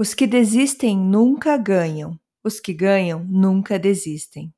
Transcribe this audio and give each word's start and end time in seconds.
Os 0.00 0.14
que 0.14 0.28
desistem 0.28 0.96
nunca 0.96 1.56
ganham, 1.56 2.16
os 2.44 2.60
que 2.60 2.72
ganham 2.72 3.24
nunca 3.24 3.80
desistem. 3.80 4.54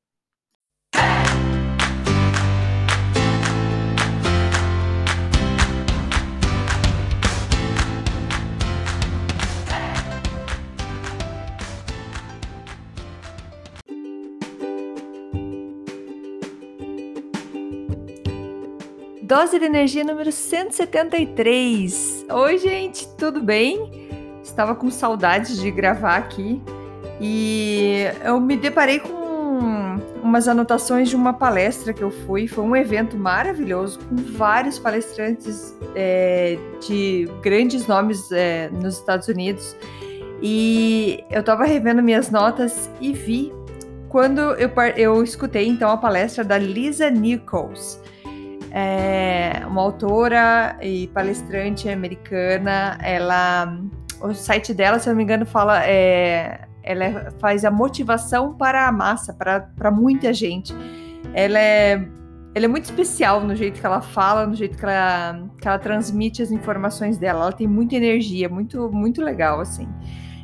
Dose 19.22 19.58
de 19.58 19.64
energia 19.64 20.04
número 20.04 20.30
173. 20.30 22.26
Oi, 22.28 22.58
gente, 22.58 23.08
tudo 23.16 23.42
bem? 23.42 23.99
Estava 24.50 24.74
com 24.74 24.90
saudades 24.90 25.60
de 25.60 25.70
gravar 25.70 26.16
aqui 26.16 26.60
e 27.20 28.04
eu 28.24 28.40
me 28.40 28.56
deparei 28.56 28.98
com 28.98 30.00
umas 30.22 30.48
anotações 30.48 31.08
de 31.08 31.14
uma 31.14 31.32
palestra 31.32 31.92
que 31.92 32.02
eu 32.02 32.10
fui. 32.10 32.48
Foi 32.48 32.64
um 32.64 32.74
evento 32.74 33.16
maravilhoso 33.16 34.00
com 34.00 34.16
vários 34.16 34.76
palestrantes 34.78 35.74
é, 35.94 36.58
de 36.80 37.28
grandes 37.40 37.86
nomes 37.86 38.30
é, 38.32 38.68
nos 38.70 38.96
Estados 38.98 39.28
Unidos. 39.28 39.76
E 40.42 41.22
eu 41.30 41.40
estava 41.40 41.64
revendo 41.64 42.02
minhas 42.02 42.28
notas 42.30 42.90
e 43.00 43.12
vi 43.12 43.52
quando 44.08 44.40
eu, 44.40 44.68
eu 44.96 45.22
escutei 45.22 45.68
então 45.68 45.90
a 45.90 45.96
palestra 45.96 46.42
da 46.42 46.58
Lisa 46.58 47.08
Nichols. 47.08 48.00
É 48.72 49.62
uma 49.66 49.80
autora 49.80 50.76
e 50.82 51.06
palestrante 51.08 51.88
americana. 51.88 52.98
Ela 53.00 53.78
o 54.20 54.34
site 54.34 54.74
dela, 54.74 54.98
se 54.98 55.08
eu 55.08 55.12
não 55.12 55.16
me 55.16 55.22
engano, 55.24 55.46
fala. 55.46 55.84
É, 55.84 56.66
ela 56.82 57.04
é, 57.04 57.30
faz 57.38 57.64
a 57.64 57.70
motivação 57.70 58.54
para 58.54 58.88
a 58.88 58.92
massa, 58.92 59.34
para 59.34 59.90
muita 59.90 60.32
gente. 60.32 60.74
Ela 61.34 61.58
é, 61.58 62.08
ela 62.54 62.64
é 62.64 62.68
muito 62.68 62.84
especial 62.84 63.42
no 63.42 63.54
jeito 63.54 63.80
que 63.80 63.86
ela 63.86 64.00
fala, 64.00 64.46
no 64.46 64.54
jeito 64.54 64.76
que 64.76 64.84
ela, 64.84 65.48
que 65.60 65.68
ela 65.68 65.78
transmite 65.78 66.42
as 66.42 66.50
informações 66.50 67.18
dela. 67.18 67.42
Ela 67.42 67.52
tem 67.52 67.66
muita 67.66 67.96
energia, 67.96 68.48
muito, 68.48 68.90
muito 68.90 69.22
legal, 69.22 69.60
assim. 69.60 69.88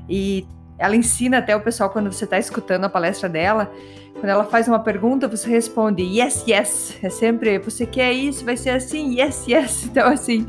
E 0.08 0.46
ela 0.78 0.94
ensina 0.94 1.38
até 1.38 1.56
o 1.56 1.60
pessoal, 1.60 1.90
quando 1.90 2.12
você 2.12 2.24
está 2.24 2.38
escutando 2.38 2.84
a 2.84 2.88
palestra 2.88 3.28
dela, 3.28 3.72
quando 4.14 4.28
ela 4.28 4.44
faz 4.44 4.68
uma 4.68 4.78
pergunta, 4.78 5.26
você 5.26 5.48
responde 5.48 6.02
yes, 6.02 6.44
yes. 6.46 6.98
É 7.02 7.08
sempre, 7.08 7.58
você 7.58 7.86
quer 7.86 8.12
isso, 8.12 8.44
vai 8.44 8.56
ser 8.56 8.70
assim, 8.70 9.18
yes, 9.18 9.46
yes. 9.48 9.86
Então, 9.90 10.08
assim, 10.08 10.44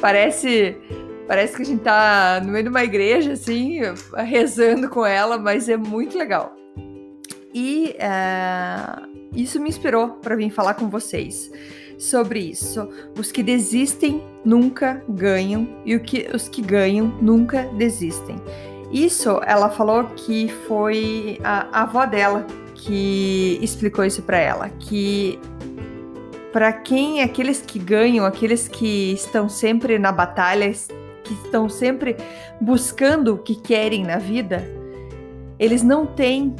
parece 0.00 0.76
Parece 1.26 1.56
que 1.56 1.62
a 1.62 1.64
gente 1.64 1.82
tá 1.82 2.40
no 2.44 2.52
meio 2.52 2.64
de 2.64 2.70
uma 2.70 2.84
igreja, 2.84 3.32
assim, 3.32 3.80
rezando 4.16 4.88
com 4.88 5.04
ela, 5.04 5.38
mas 5.38 5.68
é 5.68 5.76
muito 5.76 6.16
legal. 6.16 6.54
E 7.52 7.96
é, 7.98 9.02
isso 9.34 9.60
me 9.60 9.68
inspirou 9.68 10.10
para 10.10 10.36
vir 10.36 10.50
falar 10.50 10.74
com 10.74 10.88
vocês 10.88 11.50
sobre 11.98 12.40
isso. 12.40 12.88
Os 13.18 13.32
que 13.32 13.42
desistem 13.42 14.22
nunca 14.44 15.02
ganham 15.08 15.68
e 15.84 15.98
que, 15.98 16.28
os 16.34 16.48
que 16.48 16.62
ganham 16.62 17.06
nunca 17.20 17.62
desistem. 17.76 18.36
Isso 18.92 19.40
ela 19.44 19.68
falou 19.68 20.04
que 20.16 20.48
foi 20.68 21.40
a, 21.42 21.66
a 21.72 21.82
avó 21.82 22.06
dela 22.06 22.46
que 22.74 23.58
explicou 23.60 24.04
isso 24.04 24.22
para 24.22 24.38
ela, 24.38 24.68
que 24.78 25.40
para 26.52 26.72
quem 26.72 27.20
aqueles 27.20 27.60
que 27.60 27.78
ganham, 27.78 28.24
aqueles 28.24 28.68
que 28.68 29.12
estão 29.12 29.48
sempre 29.48 29.98
na 29.98 30.12
batalha, 30.12 30.72
que 31.26 31.34
estão 31.44 31.68
sempre 31.68 32.16
buscando 32.60 33.34
o 33.34 33.38
que 33.38 33.54
querem 33.54 34.04
na 34.04 34.18
vida, 34.18 34.64
eles 35.58 35.82
não 35.82 36.06
têm 36.06 36.54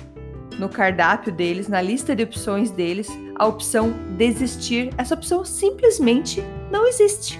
no 0.58 0.68
cardápio 0.68 1.32
deles, 1.32 1.68
na 1.68 1.80
lista 1.80 2.16
de 2.16 2.22
opções 2.22 2.70
deles, 2.70 3.08
a 3.34 3.46
opção 3.46 3.92
desistir. 4.16 4.90
Essa 4.96 5.14
opção 5.14 5.44
simplesmente 5.44 6.42
não 6.70 6.86
existe. 6.86 7.38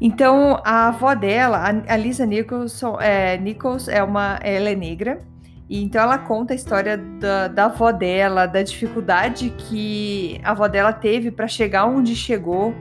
Então, 0.00 0.60
a 0.64 0.88
avó 0.88 1.14
dela, 1.14 1.62
a 1.86 1.96
Lisa 1.96 2.24
Nicholson, 2.24 2.98
é, 3.00 3.36
Nichols, 3.36 3.86
é 3.86 4.02
uma, 4.02 4.38
ela 4.42 4.70
é 4.70 4.74
negra, 4.74 5.22
e 5.68 5.82
então 5.82 6.02
ela 6.02 6.18
conta 6.18 6.52
a 6.54 6.56
história 6.56 6.96
da, 6.96 7.46
da 7.48 7.66
avó 7.66 7.92
dela, 7.92 8.46
da 8.46 8.62
dificuldade 8.62 9.50
que 9.50 10.40
a 10.42 10.50
avó 10.50 10.66
dela 10.66 10.92
teve 10.92 11.30
para 11.30 11.46
chegar 11.46 11.84
onde 11.84 12.16
chegou 12.16 12.74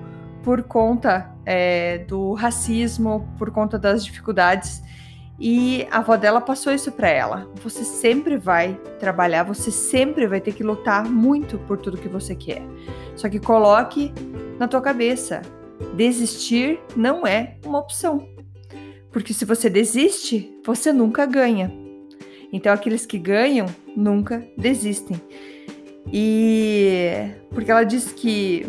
por 0.43 0.63
conta 0.63 1.33
é, 1.45 1.99
do 1.99 2.33
racismo, 2.33 3.27
por 3.37 3.51
conta 3.51 3.77
das 3.77 4.03
dificuldades. 4.03 4.81
E 5.39 5.87
a 5.89 5.99
avó 5.99 6.17
dela 6.17 6.41
passou 6.41 6.73
isso 6.73 6.91
para 6.91 7.07
ela. 7.07 7.49
Você 7.63 7.85
sempre 7.85 8.37
vai 8.37 8.73
trabalhar, 8.99 9.43
você 9.43 9.71
sempre 9.71 10.27
vai 10.27 10.41
ter 10.41 10.53
que 10.53 10.63
lutar 10.63 11.05
muito 11.05 11.57
por 11.59 11.77
tudo 11.77 11.97
que 11.97 12.09
você 12.09 12.35
quer. 12.35 12.61
Só 13.15 13.29
que 13.29 13.39
coloque 13.39 14.13
na 14.59 14.67
tua 14.67 14.81
cabeça, 14.81 15.41
desistir 15.95 16.79
não 16.95 17.25
é 17.25 17.55
uma 17.65 17.79
opção. 17.79 18.27
Porque 19.11 19.33
se 19.33 19.45
você 19.45 19.69
desiste, 19.69 20.51
você 20.65 20.91
nunca 20.91 21.25
ganha. 21.25 21.73
Então 22.51 22.73
aqueles 22.73 23.05
que 23.05 23.17
ganham 23.17 23.65
nunca 23.95 24.45
desistem. 24.57 25.21
E 26.11 27.31
porque 27.49 27.71
ela 27.71 27.83
diz 27.83 28.11
que 28.11 28.65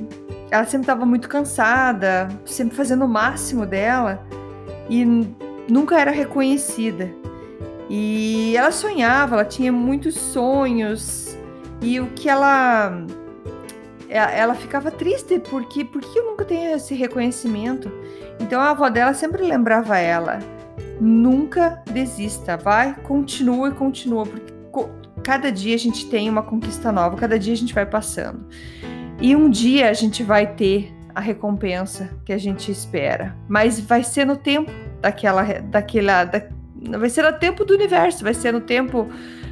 ela 0.50 0.64
sempre 0.64 0.82
estava 0.82 1.06
muito 1.06 1.28
cansada, 1.28 2.28
sempre 2.44 2.76
fazendo 2.76 3.04
o 3.04 3.08
máximo 3.08 3.64
dela 3.64 4.26
e 4.88 5.04
nunca 5.68 5.98
era 5.98 6.10
reconhecida. 6.10 7.10
E 7.88 8.56
ela 8.56 8.70
sonhava, 8.70 9.36
ela 9.36 9.44
tinha 9.44 9.72
muitos 9.72 10.16
sonhos 10.16 11.36
e 11.80 12.00
o 12.00 12.06
que 12.08 12.28
ela 12.28 13.04
ela 14.08 14.56
ficava 14.56 14.90
triste 14.90 15.38
porque 15.38 15.84
por 15.84 16.00
que 16.00 16.18
eu 16.18 16.26
nunca 16.26 16.44
tenho 16.44 16.74
esse 16.74 16.94
reconhecimento? 16.94 17.90
Então 18.40 18.60
a 18.60 18.70
avó 18.70 18.88
dela 18.88 19.14
sempre 19.14 19.44
lembrava 19.44 19.98
ela: 19.98 20.40
nunca 21.00 21.82
desista, 21.92 22.56
vai, 22.56 22.94
continua 23.02 23.68
e 23.68 23.72
continua, 23.72 24.26
porque 24.26 24.52
cada 25.22 25.52
dia 25.52 25.74
a 25.74 25.78
gente 25.78 26.08
tem 26.08 26.28
uma 26.28 26.42
conquista 26.42 26.90
nova, 26.90 27.16
cada 27.16 27.38
dia 27.38 27.52
a 27.52 27.56
gente 27.56 27.72
vai 27.72 27.86
passando. 27.86 28.46
E 29.20 29.36
um 29.36 29.50
dia 29.50 29.90
a 29.90 29.92
gente 29.92 30.22
vai 30.22 30.46
ter 30.46 30.92
a 31.14 31.20
recompensa 31.20 32.10
que 32.24 32.32
a 32.32 32.38
gente 32.38 32.70
espera, 32.70 33.36
mas 33.46 33.78
vai 33.78 34.02
ser 34.02 34.24
no 34.24 34.36
tempo 34.36 34.70
daquela, 35.00 35.42
daquela, 35.60 36.24
da, 36.24 36.42
vai 36.98 37.10
ser 37.10 37.22
no 37.22 37.38
tempo 37.38 37.64
do 37.64 37.74
universo, 37.74 38.24
vai 38.24 38.32
ser 38.32 38.52
no 38.52 38.62
tempo 38.62 39.08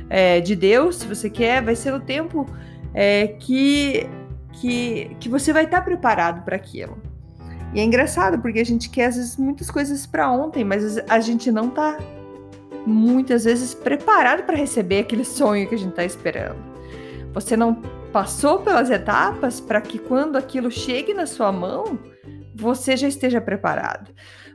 é, 0.08 0.40
de 0.40 0.56
Deus, 0.56 0.96
se 0.96 1.06
você 1.06 1.28
quer, 1.28 1.62
vai 1.62 1.76
ser 1.76 1.90
no 1.90 2.00
tempo 2.00 2.46
é, 2.94 3.28
que, 3.38 4.08
que, 4.52 5.16
que 5.20 5.28
você 5.28 5.52
vai 5.52 5.64
estar 5.64 5.82
preparado 5.82 6.44
para 6.44 6.56
aquilo. 6.56 6.96
E 7.74 7.80
é 7.80 7.84
engraçado 7.84 8.38
porque 8.38 8.60
a 8.60 8.64
gente 8.64 8.88
quer 8.88 9.06
às 9.06 9.16
vezes 9.16 9.36
muitas 9.36 9.70
coisas 9.70 10.06
para 10.06 10.30
ontem, 10.30 10.64
mas 10.64 10.98
a 11.06 11.20
gente 11.20 11.52
não 11.52 11.68
está 11.68 11.98
muitas 12.86 13.44
vezes 13.44 13.74
preparado 13.74 14.44
para 14.44 14.56
receber 14.56 15.00
aquele 15.00 15.24
sonho 15.24 15.68
que 15.68 15.74
a 15.74 15.78
gente 15.78 15.90
está 15.90 16.04
esperando. 16.04 16.56
Você 17.34 17.54
não 17.54 17.76
passou 18.12 18.60
pelas 18.60 18.90
etapas 18.90 19.60
para 19.60 19.80
que 19.80 19.98
quando 19.98 20.36
aquilo 20.36 20.70
chegue 20.70 21.12
na 21.14 21.26
sua 21.26 21.52
mão, 21.52 21.98
você 22.54 22.96
já 22.96 23.08
esteja 23.08 23.40
preparado. 23.40 24.10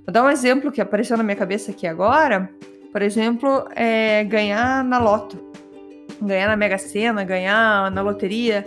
Vou 0.05 0.11
dar 0.11 0.23
um 0.23 0.29
exemplo 0.29 0.71
que 0.71 0.81
apareceu 0.81 1.17
na 1.17 1.23
minha 1.23 1.35
cabeça 1.35 1.71
aqui 1.71 1.87
agora. 1.87 2.49
Por 2.91 3.01
exemplo, 3.01 3.67
é 3.75 4.23
ganhar 4.23 4.83
na 4.83 4.99
loto, 4.99 5.39
ganhar 6.21 6.47
na 6.47 6.55
Mega 6.55 6.77
Sena, 6.77 7.23
ganhar 7.23 7.89
na 7.89 8.01
loteria. 8.01 8.65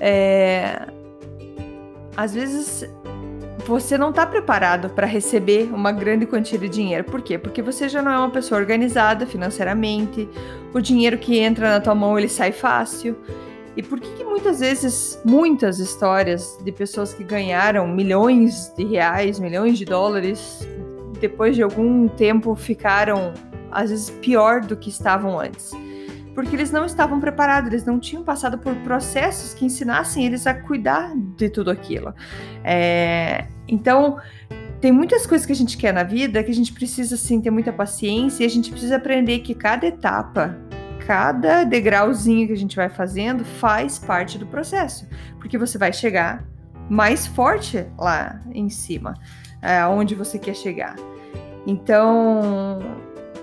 É... 0.00 0.86
Às 2.16 2.34
vezes 2.34 2.88
você 3.66 3.98
não 3.98 4.10
está 4.10 4.24
preparado 4.24 4.90
para 4.90 5.06
receber 5.06 5.68
uma 5.72 5.90
grande 5.90 6.26
quantia 6.26 6.58
de 6.58 6.68
dinheiro. 6.68 7.04
Por 7.04 7.20
quê? 7.20 7.36
Porque 7.36 7.60
você 7.60 7.88
já 7.88 8.00
não 8.00 8.12
é 8.12 8.18
uma 8.18 8.30
pessoa 8.30 8.60
organizada 8.60 9.26
financeiramente. 9.26 10.28
O 10.72 10.80
dinheiro 10.80 11.18
que 11.18 11.38
entra 11.38 11.70
na 11.70 11.80
tua 11.80 11.94
mão 11.94 12.16
ele 12.18 12.28
sai 12.28 12.52
fácil. 12.52 13.16
E 13.76 13.82
por 13.82 14.00
que, 14.00 14.08
que, 14.14 14.24
muitas 14.24 14.60
vezes, 14.60 15.20
muitas 15.22 15.78
histórias 15.78 16.58
de 16.64 16.72
pessoas 16.72 17.12
que 17.12 17.22
ganharam 17.22 17.86
milhões 17.86 18.72
de 18.74 18.84
reais, 18.84 19.38
milhões 19.38 19.76
de 19.76 19.84
dólares, 19.84 20.66
depois 21.20 21.54
de 21.54 21.62
algum 21.62 22.08
tempo 22.08 22.54
ficaram, 22.54 23.34
às 23.70 23.90
vezes, 23.90 24.08
pior 24.08 24.62
do 24.62 24.76
que 24.76 24.88
estavam 24.88 25.38
antes? 25.38 25.72
Porque 26.34 26.56
eles 26.56 26.70
não 26.70 26.86
estavam 26.86 27.20
preparados, 27.20 27.70
eles 27.70 27.84
não 27.84 27.98
tinham 27.98 28.22
passado 28.22 28.58
por 28.58 28.74
processos 28.76 29.52
que 29.52 29.66
ensinassem 29.66 30.24
eles 30.24 30.46
a 30.46 30.54
cuidar 30.54 31.12
de 31.14 31.50
tudo 31.50 31.70
aquilo. 31.70 32.14
É, 32.64 33.46
então, 33.68 34.18
tem 34.80 34.92
muitas 34.92 35.26
coisas 35.26 35.46
que 35.46 35.52
a 35.52 35.56
gente 35.56 35.76
quer 35.76 35.92
na 35.92 36.02
vida 36.02 36.42
que 36.42 36.50
a 36.50 36.54
gente 36.54 36.72
precisa, 36.72 37.16
sim, 37.16 37.40
ter 37.40 37.50
muita 37.50 37.72
paciência 37.72 38.42
e 38.42 38.46
a 38.46 38.50
gente 38.50 38.70
precisa 38.70 38.96
aprender 38.96 39.40
que 39.40 39.54
cada 39.54 39.86
etapa 39.86 40.56
cada 41.06 41.62
degrauzinho 41.62 42.48
que 42.48 42.52
a 42.52 42.56
gente 42.56 42.74
vai 42.74 42.88
fazendo 42.88 43.44
faz 43.44 43.96
parte 43.98 44.36
do 44.36 44.46
processo, 44.46 45.08
porque 45.38 45.56
você 45.56 45.78
vai 45.78 45.92
chegar 45.92 46.44
mais 46.90 47.26
forte 47.26 47.86
lá 47.96 48.40
em 48.52 48.68
cima, 48.68 49.14
é, 49.62 49.86
onde 49.86 50.14
você 50.16 50.38
quer 50.38 50.54
chegar. 50.54 50.96
Então, 51.64 52.80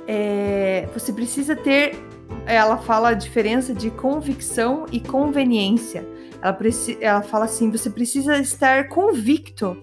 é, 0.07 0.88
você 0.94 1.13
precisa 1.13 1.56
ter. 1.56 1.95
Ela 2.45 2.77
fala 2.77 3.10
a 3.10 3.13
diferença 3.13 3.74
de 3.74 3.89
convicção 3.89 4.86
e 4.92 5.00
conveniência. 5.00 6.06
Ela, 6.42 6.57
ela 7.00 7.21
fala 7.21 7.45
assim: 7.45 7.71
você 7.71 7.89
precisa 7.89 8.38
estar 8.38 8.89
convicto 8.89 9.77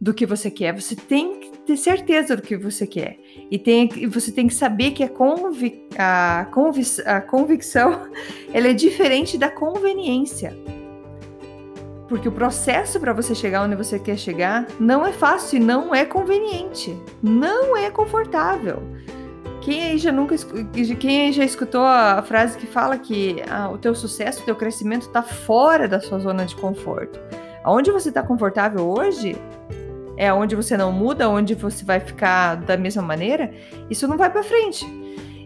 do 0.00 0.14
que 0.14 0.24
você 0.24 0.50
quer. 0.50 0.74
Você 0.78 0.94
tem 0.94 1.40
que 1.40 1.58
ter 1.58 1.76
certeza 1.76 2.36
do 2.36 2.42
que 2.42 2.56
você 2.56 2.86
quer. 2.86 3.18
E 3.50 3.58
tem, 3.58 3.88
você 4.08 4.30
tem 4.30 4.46
que 4.46 4.54
saber 4.54 4.92
que 4.92 5.02
a, 5.02 5.08
convic, 5.08 5.88
a, 5.98 6.46
convic, 6.52 7.00
a 7.06 7.20
convicção 7.20 8.08
ela 8.52 8.68
é 8.68 8.72
diferente 8.72 9.36
da 9.36 9.50
conveniência. 9.50 10.56
Porque 12.08 12.28
o 12.28 12.32
processo 12.32 12.98
para 12.98 13.12
você 13.12 13.34
chegar 13.34 13.62
onde 13.62 13.76
você 13.76 13.98
quer 13.98 14.16
chegar 14.16 14.66
não 14.80 15.04
é 15.04 15.12
fácil 15.12 15.58
e 15.58 15.60
não 15.60 15.94
é 15.94 16.06
conveniente. 16.06 16.96
Não 17.22 17.76
é 17.76 17.90
confortável. 17.90 18.82
Quem 19.60 19.82
aí 19.82 19.98
já 19.98 20.10
nunca 20.10 20.34
quem 20.98 21.30
já 21.30 21.44
escutou 21.44 21.82
a 21.82 22.22
frase 22.22 22.56
que 22.56 22.66
fala 22.66 22.96
que 22.96 23.42
ah, 23.50 23.68
o 23.68 23.76
teu 23.76 23.94
sucesso, 23.94 24.40
o 24.40 24.44
teu 24.46 24.56
crescimento 24.56 25.02
está 25.02 25.22
fora 25.22 25.86
da 25.86 26.00
sua 26.00 26.18
zona 26.18 26.46
de 26.46 26.56
conforto. 26.56 27.20
Aonde 27.62 27.90
você 27.90 28.08
está 28.08 28.22
confortável 28.22 28.88
hoje 28.88 29.36
é 30.18 30.32
onde 30.32 30.56
você 30.56 30.76
não 30.76 30.90
muda, 30.90 31.30
onde 31.30 31.54
você 31.54 31.84
vai 31.84 32.00
ficar 32.00 32.56
da 32.56 32.76
mesma 32.76 33.02
maneira, 33.02 33.52
isso 33.88 34.08
não 34.08 34.18
vai 34.18 34.28
para 34.28 34.42
frente. 34.42 34.84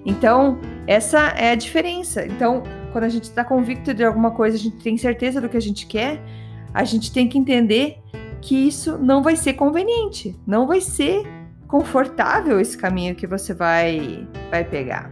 Então, 0.04 0.58
essa 0.86 1.18
é 1.36 1.50
a 1.50 1.54
diferença. 1.54 2.24
Então, 2.24 2.62
quando 2.90 3.04
a 3.04 3.08
gente 3.08 3.24
está 3.24 3.44
convicto 3.44 3.92
de 3.92 4.02
alguma 4.02 4.30
coisa, 4.30 4.56
a 4.56 4.58
gente 4.58 4.78
tem 4.78 4.96
certeza 4.96 5.42
do 5.42 5.48
que 5.48 5.58
a 5.58 5.60
gente 5.60 5.86
quer, 5.86 6.20
a 6.72 6.84
gente 6.84 7.12
tem 7.12 7.28
que 7.28 7.36
entender 7.36 7.98
que 8.40 8.66
isso 8.66 8.96
não 8.96 9.22
vai 9.22 9.36
ser 9.36 9.52
conveniente, 9.52 10.34
não 10.46 10.66
vai 10.66 10.80
ser 10.80 11.22
confortável 11.68 12.58
esse 12.58 12.76
caminho 12.76 13.14
que 13.14 13.26
você 13.26 13.52
vai 13.52 14.26
vai 14.50 14.64
pegar. 14.64 15.10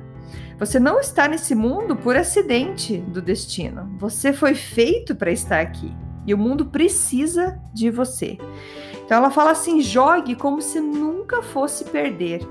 Você 0.59 0.81
não 0.81 1.01
está 1.01 1.29
nesse 1.29 1.55
mundo 1.55 1.97
por 1.97 2.17
acidente 2.17 2.99
do 2.99 3.23
destino. 3.23 3.95
Você 3.99 4.33
foi 4.33 4.55
feito 4.55 5.15
para 5.15 5.31
estar 5.31 5.61
aqui 5.61 5.95
e 6.27 6.35
o 6.35 6.39
mundo 6.39 6.67
precisa 6.67 7.59
de 7.73 7.91
você. 7.91 8.39
Então 9.11 9.19
ela 9.19 9.31
fala 9.31 9.51
assim: 9.51 9.81
jogue 9.81 10.37
como 10.37 10.63
se 10.63 10.79
nunca 10.79 11.43
fosse 11.43 11.85
perder. 11.85 12.47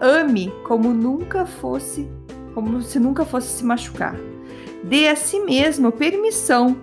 Ame 0.00 0.52
como 0.64 0.94
nunca 0.94 1.44
fosse, 1.44 2.08
como 2.54 2.80
se 2.80 3.00
nunca 3.00 3.24
fosse 3.24 3.48
se 3.48 3.64
machucar. 3.64 4.14
Dê 4.84 5.08
a 5.08 5.16
si 5.16 5.40
mesmo 5.40 5.90
permissão 5.90 6.76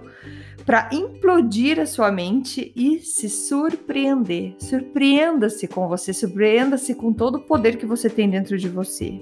para 0.66 0.90
implodir 0.92 1.80
a 1.80 1.86
sua 1.86 2.12
mente 2.12 2.74
e 2.76 3.00
se 3.00 3.30
surpreender. 3.30 4.56
Surpreenda-se 4.60 5.70
com 5.70 5.88
você, 5.88 6.12
surpreenda-se 6.12 6.94
com 6.94 7.14
todo 7.14 7.36
o 7.36 7.44
poder 7.44 7.78
que 7.78 7.86
você 7.86 8.10
tem 8.10 8.30
dentro 8.30 8.58
de 8.58 8.68
você. 8.68 9.22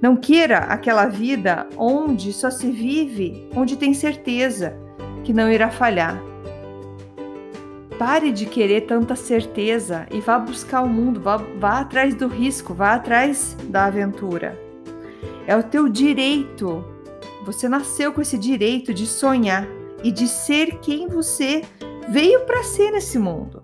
Não 0.00 0.16
queira 0.16 0.60
aquela 0.60 1.08
vida 1.08 1.68
onde 1.76 2.32
só 2.32 2.50
se 2.50 2.70
vive, 2.70 3.50
onde 3.54 3.76
tem 3.76 3.92
certeza 3.92 4.74
que 5.24 5.34
não 5.34 5.52
irá 5.52 5.70
falhar. 5.70 6.35
Pare 7.98 8.30
de 8.30 8.44
querer 8.44 8.82
tanta 8.82 9.16
certeza 9.16 10.06
e 10.12 10.20
vá 10.20 10.38
buscar 10.38 10.82
o 10.82 10.88
mundo, 10.88 11.18
vá, 11.18 11.38
vá 11.38 11.80
atrás 11.80 12.14
do 12.14 12.26
risco, 12.26 12.74
vá 12.74 12.94
atrás 12.94 13.56
da 13.64 13.86
aventura. 13.86 14.60
É 15.46 15.56
o 15.56 15.62
teu 15.62 15.88
direito. 15.88 16.84
Você 17.46 17.68
nasceu 17.68 18.12
com 18.12 18.20
esse 18.20 18.36
direito 18.36 18.92
de 18.92 19.06
sonhar 19.06 19.66
e 20.04 20.12
de 20.12 20.28
ser 20.28 20.78
quem 20.80 21.08
você 21.08 21.62
veio 22.08 22.40
para 22.40 22.62
ser 22.64 22.90
nesse 22.90 23.18
mundo. 23.18 23.62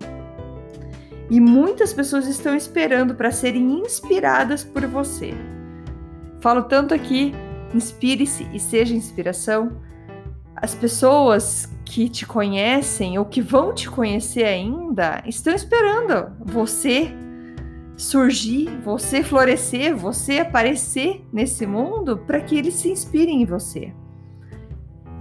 E 1.29 1.39
muitas 1.39 1.93
pessoas 1.93 2.27
estão 2.27 2.55
esperando 2.55 3.13
para 3.13 3.31
serem 3.31 3.79
inspiradas 3.79 4.63
por 4.63 4.85
você. 4.87 5.33
Falo 6.41 6.63
tanto 6.63 6.93
aqui, 6.93 7.33
inspire-se 7.73 8.47
e 8.51 8.59
seja 8.59 8.95
inspiração. 8.95 9.79
As 10.55 10.73
pessoas 10.73 11.69
que 11.93 12.09
te 12.09 12.25
conhecem 12.25 13.19
ou 13.19 13.25
que 13.25 13.39
vão 13.39 13.71
te 13.71 13.87
conhecer 13.87 14.45
ainda 14.45 15.21
estão 15.27 15.53
esperando 15.53 16.31
você 16.43 17.11
surgir, 17.95 18.67
você 18.83 19.21
florescer, 19.21 19.95
você 19.95 20.39
aparecer 20.39 21.23
nesse 21.31 21.67
mundo 21.67 22.17
para 22.17 22.41
que 22.41 22.57
eles 22.57 22.73
se 22.73 22.89
inspirem 22.89 23.43
em 23.43 23.45
você. 23.45 23.93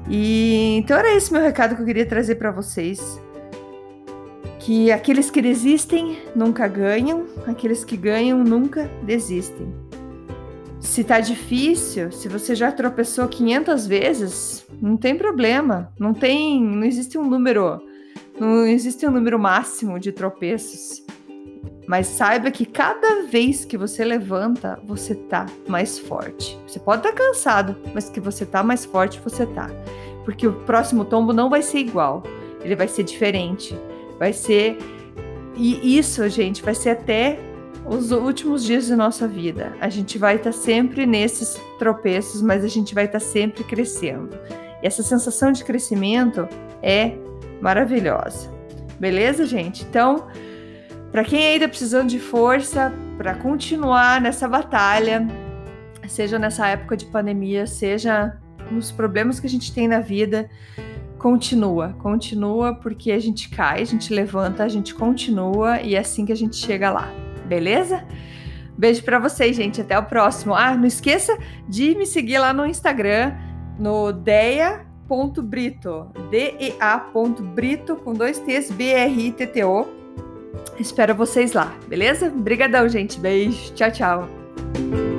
E 0.09 0.79
então 0.79 0.97
era 0.97 1.15
esse 1.15 1.31
meu 1.31 1.43
recado 1.43 1.77
que 1.77 1.83
eu 1.83 1.87
queria 1.87 2.07
trazer 2.07 2.37
para 2.37 2.51
vocês. 2.51 3.21
Que 4.59 4.91
aqueles 4.91 5.31
que 5.31 5.43
desistem 5.43 6.21
nunca 6.35 6.67
ganham, 6.67 7.27
aqueles 7.47 7.85
que 7.85 7.99
ganham 7.99 8.43
nunca 8.43 8.91
desistem. 9.03 9.82
Se 10.83 11.05
tá 11.05 11.21
difícil, 11.21 12.11
se 12.11 12.29
você 12.29 12.57
já 12.57 12.71
tropeçou 12.73 13.29
500 13.29 13.87
vezes, 13.87 14.67
não 14.81 14.97
tem 14.97 15.17
problema. 15.17 15.91
Não 15.99 16.13
tem, 16.13 16.63
não 16.63 16.85
existe 16.85 17.17
um 17.17 17.25
número, 17.25 17.81
não 18.39 18.67
existe 18.67 19.07
um 19.07 19.11
número 19.13 19.39
máximo 19.39 19.99
de 19.99 20.11
tropeços. 20.11 21.03
Mas 21.87 22.09
saiba 22.09 22.51
que 22.51 22.67
cada 22.67 23.23
vez 23.23 23.65
que 23.65 23.79
você 23.79 24.05
levanta, 24.05 24.79
você 24.85 25.15
tá 25.15 25.47
mais 25.69 25.99
forte. 25.99 26.59
Você 26.67 26.81
pode 26.81 27.07
estar 27.07 27.13
tá 27.13 27.25
cansado, 27.25 27.77
mas 27.95 28.11
que 28.11 28.21
você 28.21 28.45
tá 28.45 28.63
mais 28.63 28.85
forte, 28.85 29.21
você 29.21 29.47
tá. 29.47 29.71
Porque 30.25 30.47
o 30.47 30.53
próximo 30.65 31.05
tombo 31.05 31.33
não 31.33 31.49
vai 31.49 31.63
ser 31.63 31.79
igual. 31.79 32.25
Ele 32.61 32.77
vai 32.77 32.89
ser 32.89 33.05
diferente. 33.05 33.79
Vai 34.19 34.33
ser 34.33 34.79
e 35.57 35.97
isso, 35.97 36.29
gente, 36.29 36.63
vai 36.63 36.75
ser 36.75 36.91
até 36.91 37.39
os 37.93 38.11
últimos 38.11 38.65
dias 38.65 38.87
de 38.87 38.97
nossa 38.97 39.29
vida. 39.29 39.77
A 39.79 39.89
gente 39.91 40.17
vai 40.17 40.37
estar 40.37 40.51
tá 40.51 40.57
sempre 40.57 41.05
nesses 41.05 41.61
tropeços, 41.79 42.41
mas 42.41 42.65
a 42.65 42.69
gente 42.69 42.95
vai 42.95 43.05
estar 43.05 43.21
tá 43.21 43.25
sempre 43.25 43.63
crescendo. 43.65 44.31
E 44.83 44.87
essa 44.87 45.03
sensação 45.03 45.53
de 45.53 45.63
crescimento 45.63 46.49
é 46.83 47.13
maravilhosa. 47.61 48.51
Beleza, 48.99 49.45
gente? 49.45 49.85
Então, 49.85 50.27
para 51.11 51.23
quem 51.23 51.47
ainda 51.47 51.69
precisando 51.69 52.09
de 52.09 52.19
força 52.19 52.93
para 53.19 53.35
continuar 53.35 54.23
nessa 54.23 54.49
batalha, 54.49 55.27
seja 56.09 56.39
nessa 56.39 56.67
época 56.69 56.97
de 56.97 57.05
pandemia, 57.05 57.67
seja 57.67 58.39
nos 58.71 58.91
problemas 58.91 59.39
que 59.39 59.47
a 59.47 59.51
gente 59.51 59.73
tem 59.73 59.87
na 59.87 60.01
vida, 60.01 60.49
continua, 61.19 61.95
continua 61.99 62.75
porque 62.75 63.13
a 63.13 63.19
gente 63.19 63.51
cai, 63.51 63.83
a 63.83 63.85
gente 63.85 64.15
levanta, 64.15 64.65
a 64.65 64.69
gente 64.69 64.95
continua 64.95 65.81
e 65.83 65.95
é 65.95 65.99
assim 65.99 66.25
que 66.25 66.33
a 66.33 66.37
gente 66.37 66.57
chega 66.57 66.91
lá 66.91 67.13
beleza? 67.53 68.03
Beijo 68.79 69.03
para 69.05 69.19
vocês, 69.19 69.55
gente. 69.55 69.83
Até 69.83 69.99
o 69.99 70.05
próximo. 70.05 70.55
Ah, 70.55 70.75
não 70.75 70.87
esqueça 70.87 71.37
de 71.69 71.95
me 71.95 72.07
seguir 72.07 72.39
lá 72.39 72.55
no 72.55 72.65
Instagram, 72.65 73.35
no 73.79 74.11
deia.brito, 74.11 76.09
D-E-A.brito, 76.31 77.97
com 77.97 78.15
dois 78.15 78.39
T's, 78.39 78.71
B-R-I-T-T-O. 78.71 79.87
Espero 80.79 81.15
vocês 81.15 81.53
lá, 81.53 81.75
beleza? 81.87 82.29
Obrigadão, 82.29 82.89
gente. 82.89 83.21
Beijo. 83.21 83.75
Tchau, 83.75 83.91
tchau. 83.91 85.12